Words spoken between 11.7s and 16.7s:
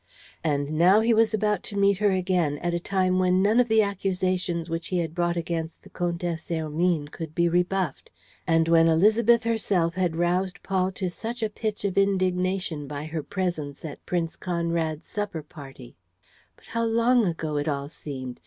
of indignation by her presence at Prince Conrad's supper party!... But